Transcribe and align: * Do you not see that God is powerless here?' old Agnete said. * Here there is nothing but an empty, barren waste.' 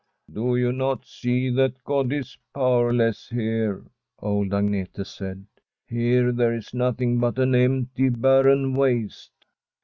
* 0.19 0.31
Do 0.33 0.55
you 0.55 0.71
not 0.71 1.05
see 1.05 1.51
that 1.51 1.83
God 1.83 2.11
is 2.11 2.35
powerless 2.55 3.29
here?' 3.29 3.83
old 4.19 4.49
Agnete 4.49 5.05
said. 5.05 5.45
* 5.67 5.85
Here 5.85 6.31
there 6.31 6.55
is 6.55 6.73
nothing 6.73 7.19
but 7.19 7.37
an 7.37 7.53
empty, 7.53 8.09
barren 8.09 8.73
waste.' 8.73 9.45